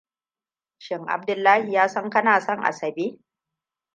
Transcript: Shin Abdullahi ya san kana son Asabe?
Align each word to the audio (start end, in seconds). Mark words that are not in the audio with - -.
Shin 0.77 1.05
Abdullahi 1.09 1.73
ya 1.73 1.89
san 1.89 2.09
kana 2.09 2.41
son 2.41 2.65
Asabe? 2.65 3.19